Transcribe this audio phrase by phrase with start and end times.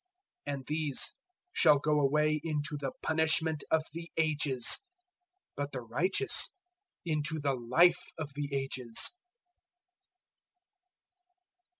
[0.47, 1.13] 025:046 "And these
[1.53, 4.79] shall go away into the Punishment of the Ages,
[5.55, 6.49] but the righteous
[7.05, 9.11] into the Life of the Ages."